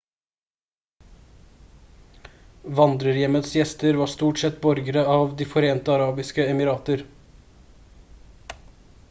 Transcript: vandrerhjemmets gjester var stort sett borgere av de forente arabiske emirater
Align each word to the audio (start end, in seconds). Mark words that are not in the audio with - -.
vandrerhjemmets 2.79 3.53
gjester 3.55 3.93
var 4.01 4.07
stort 4.07 4.39
sett 4.39 4.59
borgere 4.61 5.05
av 5.17 5.35
de 5.35 5.45
forente 5.53 5.95
arabiske 5.99 6.49
emirater 6.55 7.05